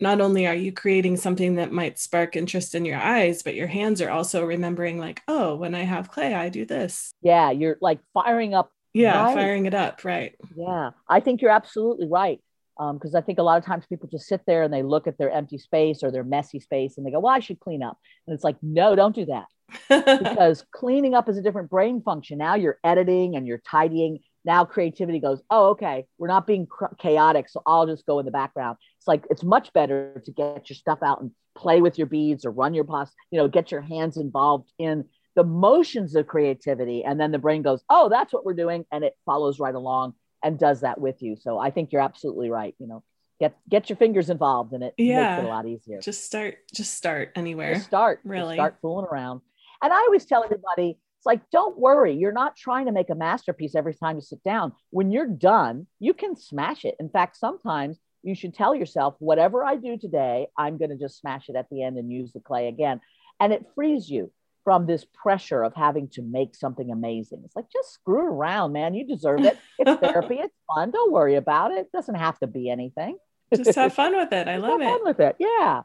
[0.00, 3.66] not only are you creating something that might spark interest in your eyes but your
[3.66, 7.76] hands are also remembering like oh when i have clay i do this yeah you're
[7.80, 9.34] like firing up yeah right.
[9.34, 12.40] firing it up right yeah i think you're absolutely right
[12.78, 15.08] because um, I think a lot of times people just sit there and they look
[15.08, 17.82] at their empty space or their messy space and they go, "Well, I should clean
[17.82, 19.46] up." And it's like, no, don't do that,
[20.22, 22.38] because cleaning up is a different brain function.
[22.38, 24.20] Now you're editing and you're tidying.
[24.44, 26.66] Now creativity goes, "Oh, okay, we're not being
[26.98, 30.68] chaotic, so I'll just go in the background." It's like it's much better to get
[30.68, 33.70] your stuff out and play with your beads or run your boss, you know, get
[33.70, 38.32] your hands involved in the motions of creativity, and then the brain goes, "Oh, that's
[38.32, 41.36] what we're doing," and it follows right along and does that with you.
[41.36, 42.74] So I think you're absolutely right.
[42.78, 43.02] You know,
[43.40, 45.36] get get your fingers involved and it yeah.
[45.36, 46.00] makes it a lot easier.
[46.00, 47.74] Just start, just start anywhere.
[47.74, 48.20] Just start.
[48.24, 48.56] Really.
[48.56, 49.40] Just start fooling around.
[49.82, 52.14] And I always tell everybody, it's like, don't worry.
[52.14, 54.72] You're not trying to make a masterpiece every time you sit down.
[54.90, 56.94] When you're done, you can smash it.
[57.00, 61.18] In fact, sometimes you should tell yourself, whatever I do today, I'm going to just
[61.18, 63.00] smash it at the end and use the clay again.
[63.40, 64.30] And it frees you
[64.62, 67.42] from this pressure of having to make something amazing.
[67.44, 68.94] It's like just screw around, man.
[68.94, 69.58] You deserve it.
[69.78, 70.36] It's therapy.
[70.36, 70.92] It's fun.
[70.92, 71.78] Don't worry about it.
[71.78, 73.16] It doesn't have to be anything.
[73.52, 74.46] Just have fun with it.
[74.46, 74.84] I love it.
[74.84, 74.98] have it.
[74.98, 75.36] Fun with it.
[75.40, 75.82] Yeah.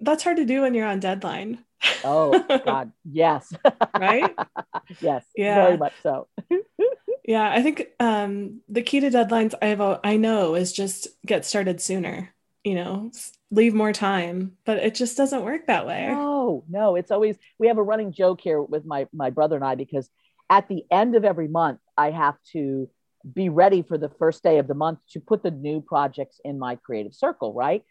[0.00, 1.58] That's hard to do when you're on deadline.
[2.04, 3.52] Oh God, yes.
[3.96, 4.34] right?
[5.00, 5.24] yes.
[5.36, 5.54] Yeah.
[5.54, 6.28] Very much so.
[7.24, 11.80] yeah, I think um, the key to deadlines I've I know is just get started
[11.80, 12.34] sooner.
[12.62, 13.12] You know,
[13.50, 16.06] leave more time, but it just doesn't work that way.
[16.08, 16.96] No, no.
[16.96, 20.08] It's always we have a running joke here with my my brother and I because
[20.48, 22.88] at the end of every month I have to
[23.32, 26.58] be ready for the first day of the month to put the new projects in
[26.58, 27.82] my creative circle, right?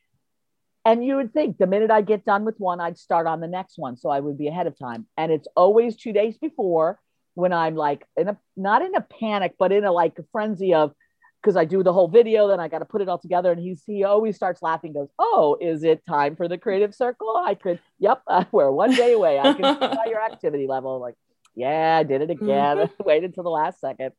[0.86, 3.48] And you would think the minute I get done with one, I'd start on the
[3.48, 3.96] next one.
[3.96, 5.08] So I would be ahead of time.
[5.17, 7.00] And it's always two days before
[7.36, 10.74] when I'm like in a not in a panic, but in a like a frenzy
[10.74, 10.93] of
[11.41, 13.52] because I do the whole video, then I got to put it all together.
[13.52, 17.36] And he's he always starts laughing, goes, "Oh, is it time for the creative circle?
[17.36, 19.39] I could, yep, uh, we're one day away.
[19.39, 21.15] I can see by your activity level." Like,
[21.56, 22.78] yeah, I did it again.
[22.78, 23.04] Mm-hmm.
[23.06, 24.12] Waited until the last second.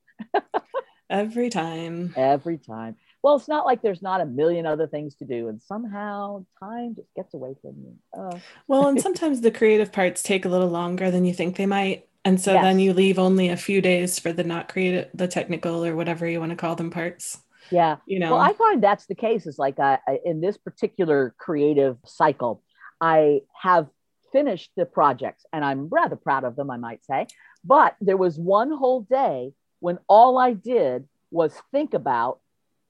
[1.08, 2.12] Every time.
[2.16, 2.96] Every time.
[3.24, 6.94] Well, it's not like there's not a million other things to do, and somehow time
[6.94, 7.94] just gets away from you.
[8.14, 8.38] Oh.
[8.68, 12.06] well, and sometimes the creative parts take a little longer than you think they might.
[12.26, 12.62] And so yes.
[12.62, 16.28] then you leave only a few days for the not creative, the technical or whatever
[16.28, 17.38] you want to call them parts.
[17.70, 17.96] Yeah.
[18.04, 19.46] You know, well, I find that's the case.
[19.46, 22.62] Is like I, I, in this particular creative cycle,
[23.00, 23.88] I have
[24.32, 27.28] finished the projects and I'm rather proud of them, I might say.
[27.64, 32.40] But there was one whole day when all I did was think about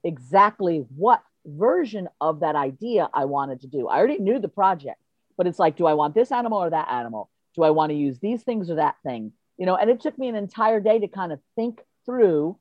[0.05, 3.89] exactly what version of that idea I wanted to do.
[3.89, 5.01] I already knew the project,
[5.37, 7.31] but it's like, do I want this animal or that animal?
[7.57, 9.33] Do I want to use these things or that thing?
[9.59, 12.59] You know, and it took me an entire day to kind of think through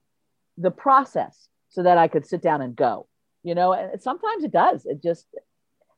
[0.58, 3.08] the process so that I could sit down and go.
[3.44, 4.86] You know, and sometimes it does.
[4.86, 5.26] It just,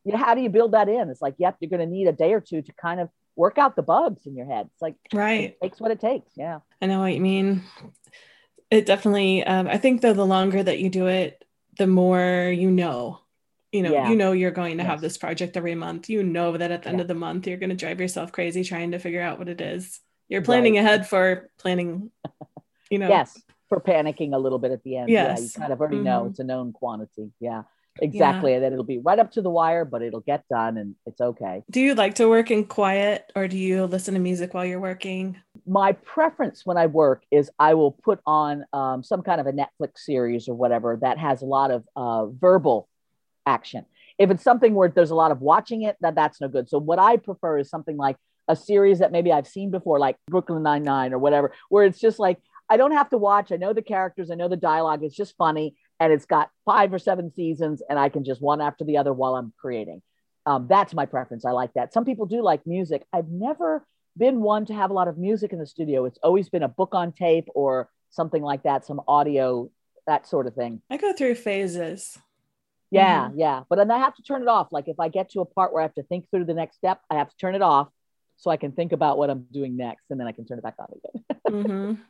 [0.04, 1.10] you know, how do you build that in?
[1.10, 3.58] It's like, yep, you're going to need a day or two to kind of work
[3.58, 4.68] out the bugs in your head.
[4.74, 5.52] It's like, right.
[5.52, 6.32] It takes what it takes.
[6.36, 6.60] Yeah.
[6.82, 7.64] I know what you mean
[8.76, 11.44] it definitely um, i think though the longer that you do it
[11.78, 13.20] the more you know
[13.72, 14.10] you know yeah.
[14.10, 14.90] you know you're going to yes.
[14.90, 17.58] have this project every month you know that at the end of the month you're
[17.58, 20.82] going to drive yourself crazy trying to figure out what it is you're planning right.
[20.82, 22.12] ahead for planning
[22.90, 25.40] you know yes for panicking a little bit at the end yes.
[25.40, 26.06] yeah you kind of already mm-hmm.
[26.06, 27.64] know it's a known quantity yeah
[28.02, 28.60] exactly yeah.
[28.60, 31.64] that it'll be right up to the wire but it'll get done and it's okay
[31.72, 34.82] do you like to work in quiet or do you listen to music while you're
[34.82, 39.48] working my preference when i work is i will put on um, some kind of
[39.48, 42.88] a netflix series or whatever that has a lot of uh, verbal
[43.46, 43.86] action
[44.18, 46.78] if it's something where there's a lot of watching it that that's no good so
[46.78, 50.64] what i prefer is something like a series that maybe i've seen before like brooklyn
[50.64, 53.52] 99 or whatever where it's just like I don't have to watch.
[53.52, 55.04] I know the characters, I know the dialogue.
[55.04, 58.62] It's just funny and it's got five or seven seasons and I can just one
[58.62, 60.02] after the other while I'm creating.
[60.46, 61.46] Um, that's my preference.
[61.46, 61.94] I like that.
[61.94, 63.04] Some people do like music.
[63.14, 63.86] I've never
[64.18, 66.06] been one to have a lot of music in the studio.
[66.06, 69.70] It's always been a book on tape or something like that, some audio,
[70.08, 70.82] that sort of thing.
[70.90, 72.18] I go through phases.
[72.92, 73.40] Yeah, mm-hmm.
[73.40, 73.64] yeah.
[73.70, 74.68] But then I have to turn it off.
[74.72, 76.78] Like if I get to a part where I have to think through the next
[76.78, 77.90] step, I have to turn it off
[78.38, 80.64] so I can think about what I'm doing next and then I can turn it
[80.64, 81.26] back on again.
[81.48, 82.02] mm-hmm.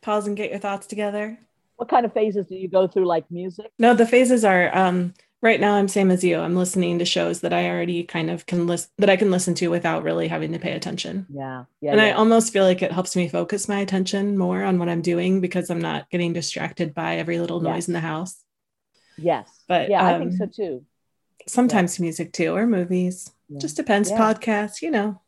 [0.00, 1.38] Pause and get your thoughts together
[1.82, 5.12] what kind of phases do you go through like music no the phases are um
[5.42, 6.38] right now i'm same as you.
[6.38, 9.54] I'm listening to shows that i already kind of can listen that i can listen
[9.56, 11.26] to without really having to pay attention.
[11.28, 11.64] Yeah.
[11.80, 12.06] Yeah and yeah.
[12.06, 15.40] i almost feel like it helps me focus my attention more on what i'm doing
[15.40, 18.42] because i'm not getting distracted by every little noise in the house.
[19.18, 19.48] Yes.
[19.68, 20.84] But yeah um, i think so um, too.
[21.46, 22.04] sometimes yeah.
[22.04, 23.30] music too or movies.
[23.58, 24.10] Just depends.
[24.10, 25.20] Podcasts you know.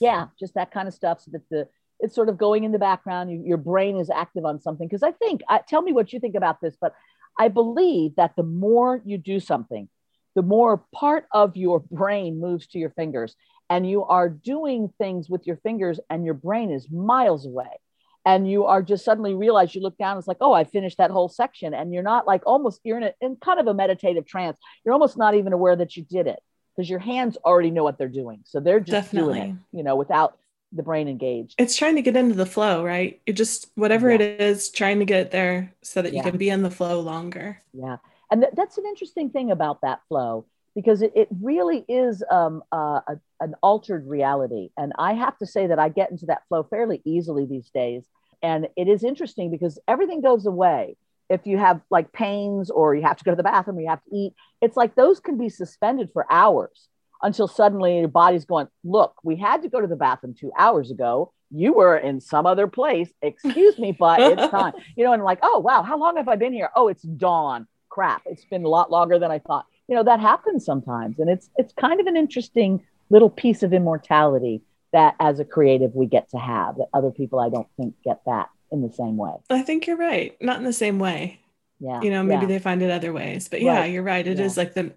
[0.00, 1.68] Yeah just that kind of stuff so that the
[2.00, 3.30] it's sort of going in the background.
[3.30, 4.86] You, your brain is active on something.
[4.86, 6.94] Because I think, uh, tell me what you think about this, but
[7.38, 9.88] I believe that the more you do something,
[10.34, 13.36] the more part of your brain moves to your fingers,
[13.70, 17.80] and you are doing things with your fingers, and your brain is miles away.
[18.26, 21.10] And you are just suddenly realize you look down, it's like, oh, I finished that
[21.10, 21.74] whole section.
[21.74, 24.56] And you're not like almost, you're in, a, in kind of a meditative trance.
[24.82, 26.40] You're almost not even aware that you did it
[26.74, 28.40] because your hands already know what they're doing.
[28.44, 29.40] So they're just Definitely.
[29.40, 30.38] doing it, you know, without
[30.74, 31.54] the brain engaged.
[31.58, 33.20] It's trying to get into the flow, right?
[33.26, 34.16] It just whatever yeah.
[34.16, 36.24] it is, trying to get there so that you yeah.
[36.24, 37.62] can be in the flow longer.
[37.72, 37.96] Yeah,
[38.30, 42.62] and th- that's an interesting thing about that flow because it, it really is um,
[42.72, 44.70] uh, a, an altered reality.
[44.76, 48.04] And I have to say that I get into that flow fairly easily these days.
[48.42, 50.96] And it is interesting because everything goes away.
[51.30, 53.88] If you have like pains or you have to go to the bathroom, or you
[53.88, 56.88] have to eat, it's like those can be suspended for hours
[57.22, 60.90] until suddenly your body's going, look, we had to go to the bathroom two hours
[60.90, 61.32] ago.
[61.50, 63.08] You were in some other place.
[63.22, 64.74] Excuse me, but it's time.
[64.96, 66.70] You know, and like, oh, wow, how long have I been here?
[66.74, 67.66] Oh, it's dawn.
[67.88, 68.22] Crap.
[68.26, 69.66] It's been a lot longer than I thought.
[69.88, 71.18] You know, that happens sometimes.
[71.18, 74.62] And it's it's kind of an interesting little piece of immortality
[74.92, 78.20] that as a creative we get to have that other people I don't think get
[78.26, 79.32] that in the same way.
[79.50, 80.36] I think you're right.
[80.40, 81.40] Not in the same way.
[81.80, 82.00] Yeah.
[82.00, 82.48] You know, maybe yeah.
[82.48, 83.48] they find it other ways.
[83.48, 83.92] But yeah, right.
[83.92, 84.26] you're right.
[84.26, 84.44] It yeah.
[84.44, 84.92] is like the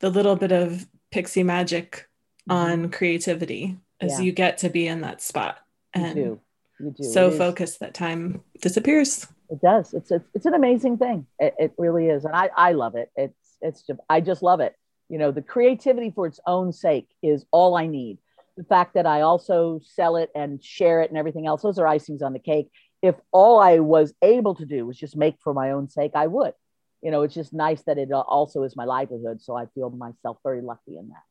[0.00, 2.08] the little bit of pixie magic
[2.48, 2.52] mm-hmm.
[2.52, 4.24] on creativity as Yeah.
[4.26, 5.58] you get to be in that spot
[5.94, 6.40] You and do.
[6.80, 7.04] You do.
[7.04, 9.26] so focused that time disappears.
[9.50, 9.94] It does.
[9.94, 11.26] It's a, it's an amazing thing.
[11.38, 13.10] It, it really is, and I I love it.
[13.14, 14.74] It's it's just I just love it.
[15.08, 18.18] You know, the creativity for its own sake is all I need.
[18.56, 21.86] The fact that I also sell it and share it and everything else, those are
[21.86, 22.70] icings on the cake.
[23.02, 26.26] If all I was able to do was just make for my own sake, I
[26.28, 26.54] would.
[27.02, 29.42] You know, it's just nice that it uh, also is my livelihood.
[29.42, 31.24] So I feel myself very lucky in that.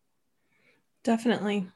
[1.03, 1.67] Definitely.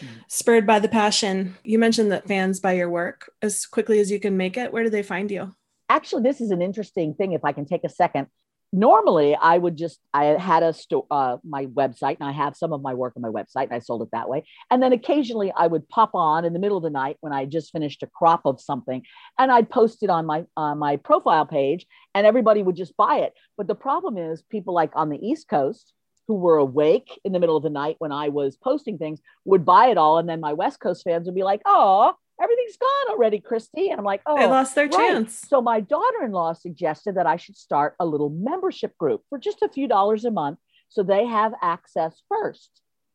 [0.00, 0.08] Mm.
[0.28, 1.56] Spurred by the passion.
[1.62, 4.72] You mentioned that fans buy your work as quickly as you can make it.
[4.72, 5.54] Where do they find you?
[5.88, 8.26] actually this is an interesting thing if i can take a second
[8.72, 12.72] normally i would just i had a store uh, my website and i have some
[12.72, 14.44] of my work on my website and i sold it that way.
[14.70, 17.46] And then occasionally i would pop on in the middle of the night when i
[17.46, 19.02] just finished a crop of something
[19.38, 23.18] and i'd post it on my uh, my profile page and everybody would just buy
[23.18, 23.32] it.
[23.56, 25.92] But the problem is people like on the east coast
[26.26, 29.64] who were awake in the middle of the night when i was posting things would
[29.64, 33.10] buy it all and then my west coast fans would be like oh everything's gone
[33.10, 34.92] already christi and i'm like oh they lost their right.
[34.92, 35.44] chance.
[35.48, 39.68] so my daughter-in-law suggested that I should start a little membership group for just a
[39.68, 40.58] few dollars a month
[40.88, 42.70] so they have access first.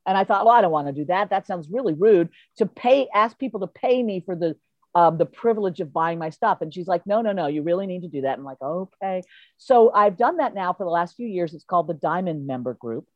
[0.05, 1.29] And I thought, well, I don't want to do that.
[1.29, 4.55] That sounds really rude to pay ask people to pay me for the
[4.95, 6.61] um, the privilege of buying my stuff.
[6.61, 8.37] And she's like, no, no, no, you really need to do that.
[8.37, 9.23] I'm like, okay.
[9.57, 11.55] So I've done that now for the last few years.
[11.55, 13.07] It's called the Diamond Member Group.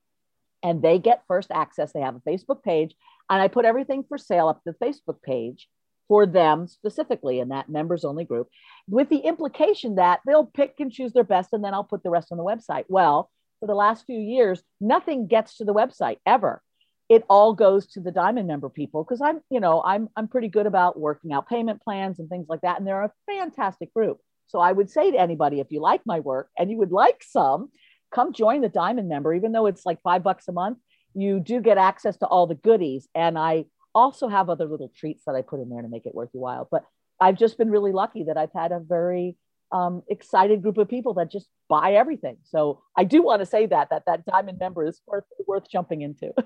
[0.63, 1.93] And they get first access.
[1.93, 2.95] They have a Facebook page.
[3.29, 5.67] And I put everything for sale up the Facebook page
[6.07, 8.47] for them specifically in that members only group
[8.87, 12.09] with the implication that they'll pick and choose their best and then I'll put the
[12.09, 12.85] rest on the website.
[12.87, 13.29] Well,
[13.59, 16.61] for the last few years, nothing gets to the website ever.
[17.09, 20.49] It all goes to the diamond member people because I'm, you know, I'm I'm pretty
[20.49, 22.77] good about working out payment plans and things like that.
[22.77, 24.19] And they're a fantastic group.
[24.47, 27.23] So I would say to anybody, if you like my work and you would like
[27.23, 27.69] some,
[28.13, 30.79] come join the diamond member, even though it's like five bucks a month,
[31.13, 33.07] you do get access to all the goodies.
[33.15, 33.65] And I
[33.97, 36.43] also have other little treats that I put in there to make it worth your
[36.43, 36.67] while.
[36.69, 36.85] But
[37.19, 39.35] I've just been really lucky that I've had a very
[39.71, 42.37] um, excited group of people that just buy everything.
[42.43, 46.01] So I do want to say that that that diamond member is worth worth jumping
[46.01, 46.33] into.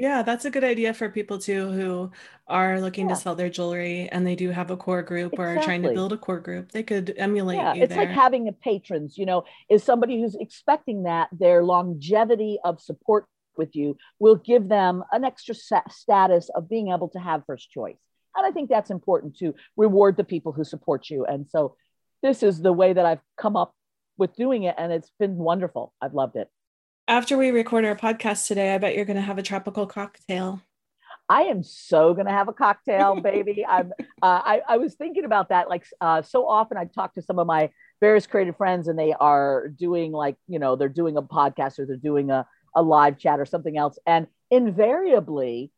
[0.00, 2.10] Yeah, that's a good idea for people too who
[2.46, 3.16] are looking Yeah.
[3.16, 5.92] to sell their jewelry and they do have a core group or are trying to
[5.92, 6.72] build a core group.
[6.72, 8.06] They could emulate yeah, you it's there.
[8.06, 9.18] like having a patrons.
[9.18, 13.26] You know, is somebody who's expecting that their longevity of support
[13.56, 15.54] with you will give them an extra
[15.88, 17.98] status of being able to have first choice.
[18.36, 21.24] And I think that's important to reward the people who support you.
[21.24, 21.76] And so
[22.22, 23.74] this is the way that I've come up
[24.18, 24.74] with doing it.
[24.78, 25.92] And it's been wonderful.
[26.00, 26.48] I've loved it.
[27.08, 30.62] After we record our podcast today, I bet you're going to have a tropical cocktail.
[31.30, 33.64] I am so gonna have a cocktail, baby.
[33.64, 33.92] I'm.
[34.20, 35.68] Uh, I I was thinking about that.
[35.68, 37.70] Like uh, so often, I talk to some of my
[38.00, 41.86] various creative friends, and they are doing like you know they're doing a podcast or
[41.86, 45.70] they're doing a a live chat or something else, and invariably,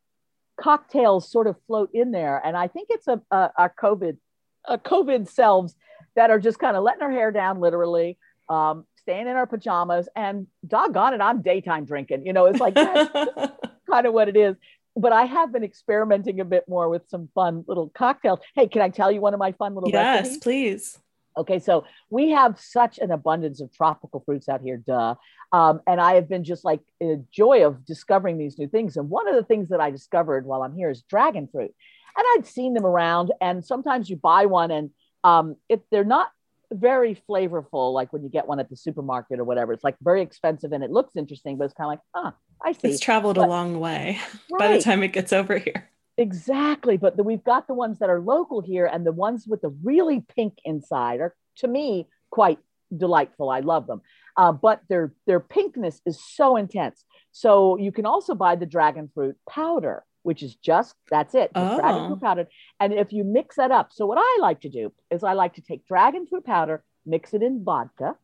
[0.59, 2.41] cocktails sort of float in there.
[2.43, 4.17] And I think it's a, a our COVID,
[4.65, 5.75] a COVID selves
[6.15, 8.17] that are just kind of letting our hair down, literally.
[8.49, 12.25] Um, staying in our pajamas and doggone it, I'm daytime drinking.
[12.25, 13.11] You know, it's like that's
[13.89, 14.55] kind of what it is.
[14.95, 18.39] But I have been experimenting a bit more with some fun little cocktails.
[18.55, 20.43] Hey, can I tell you one of my fun little yes, recipes?
[20.43, 20.99] please.
[21.37, 25.15] Okay, so we have such an abundance of tropical fruits out here, duh.
[25.51, 28.97] Um, and I have been just like in a joy of discovering these new things.
[28.97, 31.73] And one of the things that I discovered while I'm here is dragon fruit.
[32.15, 34.91] And I'd seen them around, and sometimes you buy one, and
[35.23, 36.29] um, if they're not
[36.71, 40.21] very flavorful, like when you get one at the supermarket or whatever, it's like very
[40.21, 42.89] expensive and it looks interesting, but it's kind of like, ah, I see.
[42.89, 44.19] It's traveled a long way
[44.59, 45.89] by the time it gets over here.
[46.17, 46.97] Exactly.
[46.97, 49.75] But the, we've got the ones that are local here, and the ones with the
[49.83, 52.59] really pink inside are, to me, quite
[52.95, 53.49] delightful.
[53.49, 54.01] I love them.
[54.37, 57.03] Uh, but their their pinkness is so intense.
[57.31, 61.77] So you can also buy the dragon fruit powder, which is just that's it, just
[61.77, 62.07] dragon Oh.
[62.07, 62.47] fruit powder.
[62.79, 65.53] And if you mix that up, so what I like to do is I like
[65.55, 68.15] to take dragon fruit powder, mix it in vodka,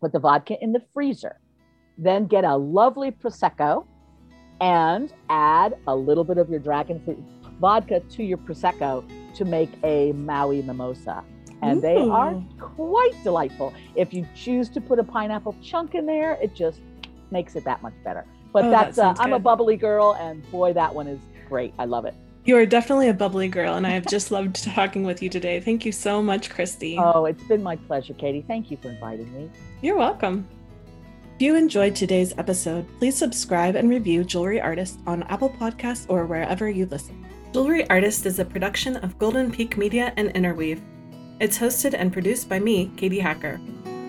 [0.00, 1.38] put the vodka in the freezer,
[1.98, 3.86] then get a lovely prosecco,
[4.60, 7.18] and add a little bit of your dragon fruit
[7.60, 9.04] vodka to your prosecco
[9.34, 11.22] to make a Maui mimosa.
[11.62, 13.74] And they are quite delightful.
[13.94, 16.80] If you choose to put a pineapple chunk in there, it just
[17.30, 18.24] makes it that much better.
[18.52, 21.20] But Oh, that that's uh, sounds I'm a bubbly girl, and boy, that one is
[21.48, 21.74] great.
[21.78, 22.14] I love it.
[22.44, 25.60] You are definitely a bubbly girl, and I have just loved talking with you today.
[25.60, 26.96] Thank you so much, Christi.
[26.98, 28.44] Oh, it's been my pleasure, Katie.
[28.48, 29.50] Thank you for inviting me.
[29.82, 30.48] You're welcome.
[31.40, 36.26] If you enjoyed today's episode, please subscribe and review Jewelry Artist on Apple Podcasts or
[36.26, 37.24] wherever you listen.
[37.54, 40.82] Jewelry Artist is a production of Golden Peak Media and Interweave.
[41.40, 43.58] It's hosted and produced by me, Katie Hacker.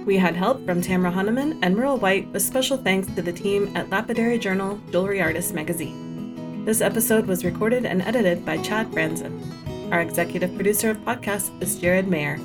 [0.06, 3.72] We had help from Tamara Hunneman and Merle White, with special thanks to the team
[3.78, 6.66] at Lapidary Journal Jewelry Artist magazine.
[6.66, 9.42] This episode was recorded and edited by Chad Branson.
[9.94, 12.38] Our executive producer of podcasts is Jared Mayer.